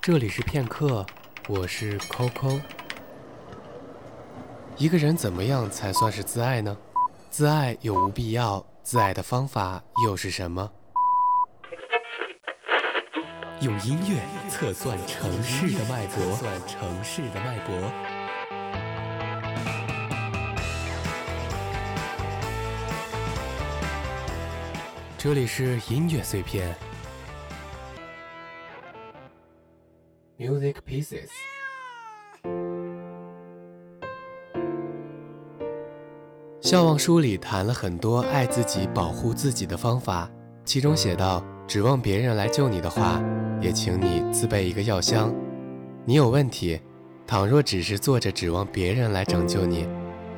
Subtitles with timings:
[0.00, 1.04] 这里是片刻，
[1.48, 2.60] 我是 Coco。
[4.76, 6.76] 一个人怎么样才算是自爱呢？
[7.28, 8.64] 自爱有无必要？
[8.82, 10.70] 自爱的方法又是什么？
[13.60, 17.74] 用音乐测算城市的脉搏，测算城市的脉搏。
[25.18, 26.74] 这里是音乐碎片
[30.38, 31.28] ，Music Pieces。
[36.60, 40.30] 笑忘书里谈了很多爱自己、保护自己的方法，
[40.64, 43.20] 其中写道：指望别人来救你的话，
[43.60, 45.34] 也请你自备一个药箱。
[46.04, 46.80] 你有问题，
[47.26, 49.88] 倘若只是坐着指望别人来拯救你，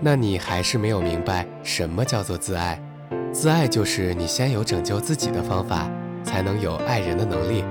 [0.01, 2.81] 那你还是没有明白什么叫做自爱。
[3.33, 5.91] 自爱就是你先有拯救自己的方法，
[6.23, 7.65] 才能有爱人的能力。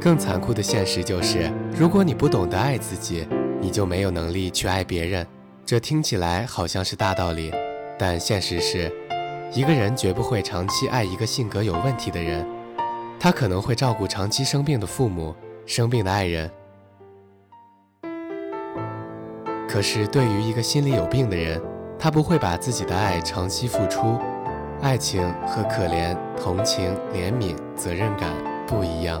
[0.00, 3.26] 更残酷的现实就是，如果你不懂得爱自己，
[3.60, 5.26] 你就没有能力去爱别人。
[5.66, 7.52] 这听起来好像是大道理，
[7.98, 8.90] 但现实是，
[9.52, 12.46] 一个人绝不会长期爱一个性格有问题的人。
[13.20, 15.34] 他可能会照顾长期生病的父母、
[15.66, 16.48] 生病的爱人，
[19.68, 21.60] 可是对于一个心里有病的人，
[21.98, 24.16] 他不会把自己的爱长期付出。
[24.80, 28.32] 爱情和可怜、同情、怜悯、责任感
[28.64, 29.20] 不一样。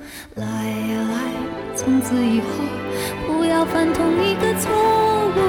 [1.83, 2.45] 从此以后
[3.25, 4.71] 不要犯同一个错
[5.35, 5.39] 误。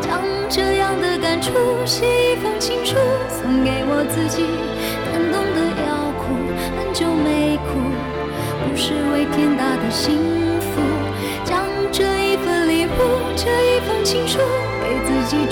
[0.00, 1.52] 将这样的感触
[1.84, 2.96] 写一封情书，
[3.28, 4.46] 送给我自己。
[5.12, 6.32] 感动得要哭，
[6.80, 7.76] 很久没哭，
[8.64, 10.16] 不失为天大的幸
[10.60, 10.80] 福。
[11.44, 12.96] 将这一份礼物，
[13.36, 14.38] 这一封情书，
[14.80, 15.44] 给自己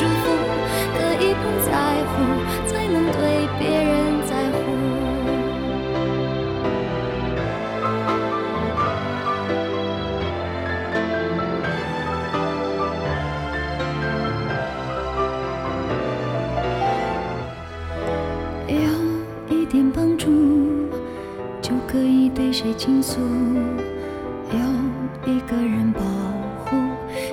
[22.95, 23.21] 倾诉？
[24.53, 26.01] 有一个人保
[26.65, 26.77] 护，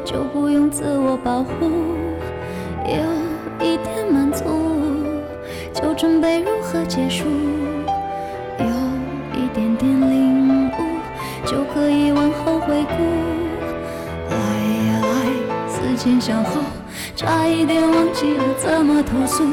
[0.03, 1.69] 就不用自我保护。
[2.87, 2.97] 有
[3.63, 4.43] 一点满足，
[5.71, 7.25] 就准备如何结束。
[8.57, 8.65] 有
[9.39, 10.71] 一点点领悟，
[11.45, 13.03] 就可以往后回顾。
[14.31, 14.35] 来
[14.87, 16.61] 呀来，思前想后，
[17.15, 19.43] 差一点忘记了怎么投诉。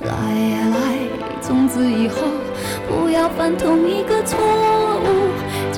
[0.00, 0.96] 来呀来，
[1.42, 2.22] 从此以后。
[2.88, 5.06] 不要犯同一个错误，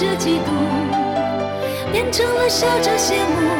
[0.00, 0.48] 这嫉妒
[1.90, 3.50] 变成了笑着羡慕，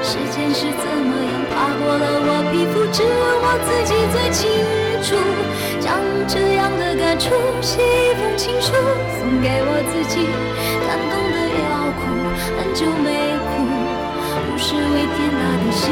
[0.00, 3.08] 时间是怎么样爬过了我皮肤，只有
[3.42, 4.46] 我自己最清
[5.02, 5.18] 楚。
[5.80, 5.98] 将
[6.28, 8.70] 这样的感触写一封情书，
[9.18, 10.22] 送给我自己。
[10.86, 12.06] 感动的要哭，
[12.54, 13.66] 很久没哭，
[14.46, 15.90] 不是为天大的幸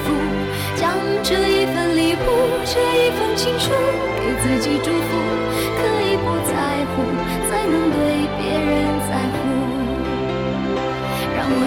[0.00, 0.16] 福。
[0.80, 3.68] 将这一份礼物，这一封情书，
[4.16, 5.12] 给自己祝福。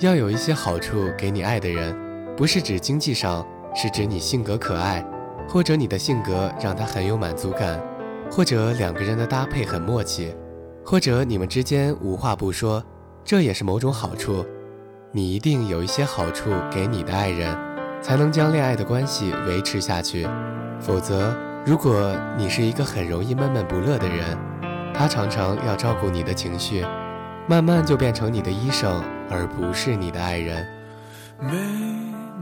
[0.00, 1.96] 要有一些好处给你爱的人，
[2.36, 5.04] 不是指经济上，是指你性格可爱，
[5.48, 7.80] 或者你的性格让他很有满足感，
[8.30, 10.32] 或者两个人的搭配很默契，
[10.84, 12.80] 或者你们之间无话不说，
[13.24, 14.46] 这也是某种好处。
[15.10, 17.58] 你一定有一些好处给你的爱人，
[18.00, 20.28] 才能将恋爱的关系维持下去。
[20.78, 21.34] 否则，
[21.66, 24.38] 如果你是一个很容易闷闷不乐的人，
[24.94, 26.84] 他常常要照顾你的情绪，
[27.48, 29.02] 慢慢就变成你的医生。
[29.30, 30.66] 而不是你的爱人。
[31.38, 31.52] 没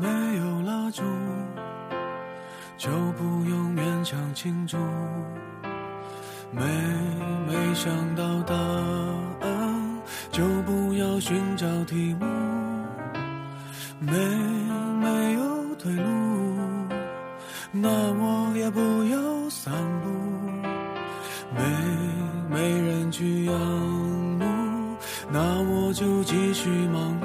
[0.00, 1.02] 没有蜡烛，
[2.78, 2.88] 就
[3.18, 4.76] 不用勉强庆祝。
[6.52, 6.62] 没
[7.46, 8.54] 没想到答
[9.40, 10.00] 案，
[10.30, 12.24] 就不要寻找题目。
[13.98, 14.12] 没
[25.96, 27.24] 就继续忙碌。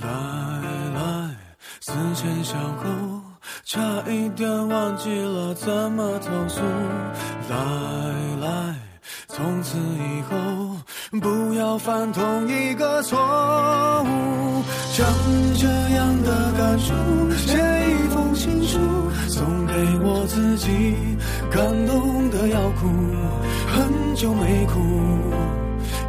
[0.00, 0.08] 来
[0.94, 1.36] 来，
[1.82, 3.20] 思前想后，
[3.66, 6.62] 差一点忘记了怎么投诉。
[7.50, 7.56] 来
[8.40, 8.74] 来，
[9.28, 10.78] 从此以后
[11.20, 13.18] 不要犯同一个错
[14.04, 14.64] 误。
[14.94, 15.06] 将
[15.58, 16.94] 这样的感触
[17.36, 17.58] 写
[17.90, 18.78] 一封情书，
[19.28, 20.96] 送给我自己，
[21.50, 22.88] 感动的要哭，
[23.74, 24.80] 很久没哭。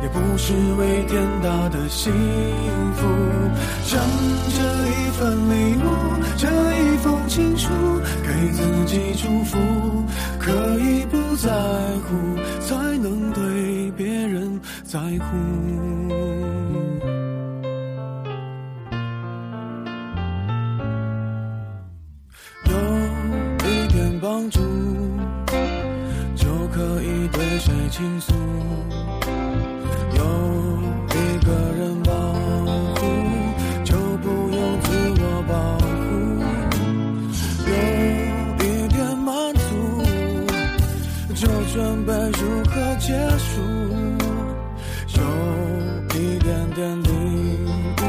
[0.01, 2.13] 也不是为天大的幸
[2.95, 3.05] 福，
[3.85, 3.99] 将
[4.55, 5.85] 这一份礼物，
[6.37, 7.69] 这一封情书，
[8.23, 9.57] 给自己祝福，
[10.39, 11.49] 可以不在
[12.07, 15.37] 乎，才能对别人在乎。
[22.65, 22.71] 有
[23.67, 24.59] 一点帮助，
[26.35, 28.33] 就可以对谁倾诉。
[43.09, 43.49] 结束。
[45.17, 45.19] 有
[46.13, 47.09] 一点点领
[47.97, 48.03] 悟，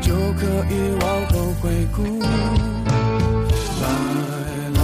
[0.00, 1.98] 就可以往后回顾。
[3.82, 3.84] 来
[4.80, 4.82] 来，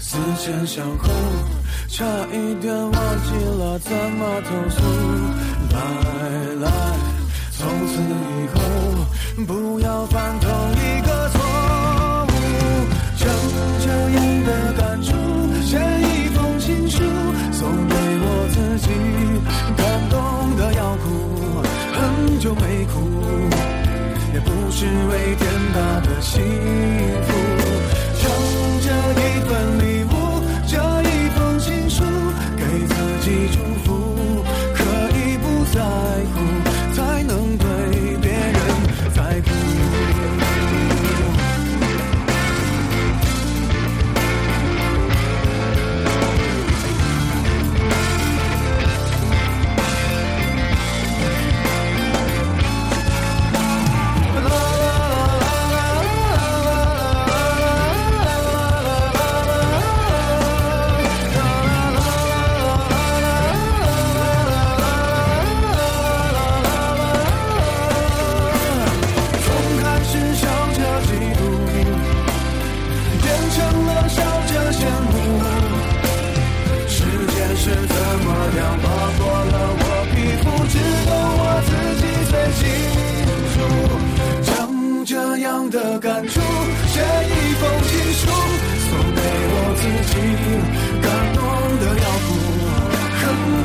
[0.00, 1.08] 思前想后。
[1.88, 4.82] 差一点忘记了怎么投诉。
[5.72, 5.76] 来
[6.60, 6.66] 来，
[7.52, 8.58] 从此以后
[9.46, 10.50] 不要犯同
[24.78, 26.42] 只为天大的幸
[27.22, 27.45] 福。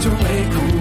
[0.01, 0.80] 很久没哭，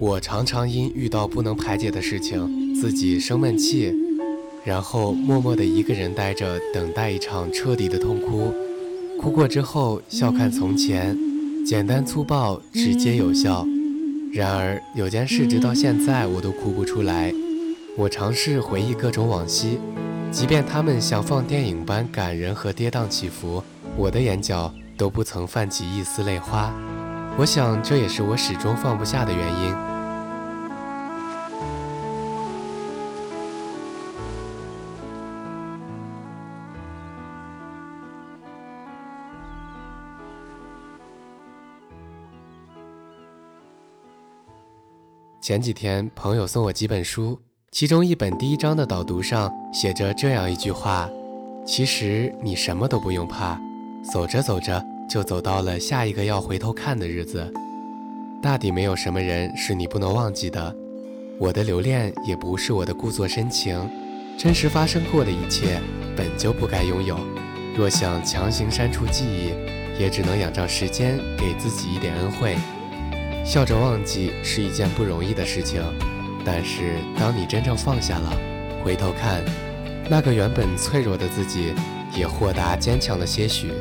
[0.00, 3.94] 我常常因遇到不能排解的事情，自己生闷气，
[4.64, 8.50] 然后默默地一个人待着，等待一场彻底的痛哭。
[9.20, 11.14] 哭过之后，笑看从前，
[11.66, 13.66] 简单粗暴，直接有效。
[14.32, 17.30] 然而有件事，直到现在我都哭不出来。
[17.94, 19.78] 我尝试回忆各种往昔，
[20.32, 23.62] 即便他们像放电影般感人和跌宕起伏，
[23.98, 26.74] 我的眼角都不曾泛起一丝泪花。
[27.36, 29.89] 我想，这也是我始终放不下的原因。
[45.50, 47.36] 前几天，朋友送我几本书，
[47.72, 51.10] 其中一本第一章的导读上写着这样一句话
[51.66, 53.60] ：“其实你什么都不用怕，
[54.12, 54.80] 走着走着
[55.10, 57.52] 就走到了下一个要回头看的日子。
[58.40, 60.72] 大抵没有什么人是你不能忘记的。
[61.36, 63.76] 我的留恋也不是我的故作深情，
[64.38, 65.80] 真实发生过的一切
[66.16, 67.18] 本就不该拥有。
[67.76, 72.56] 若想强行删除记忆，也只能仰仗时间给自己一点恩惠。”
[73.44, 75.82] 笑着忘记是一件不容易的事情，
[76.44, 78.30] 但是当你真正放下了，
[78.84, 79.44] 回头看，
[80.08, 81.74] 那个原本脆弱的自己，
[82.16, 83.72] 也豁达坚强了些许。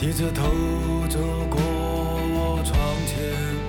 [0.00, 0.42] 低着头
[1.10, 1.18] 走
[1.50, 2.74] 过我窗
[3.06, 3.59] 前，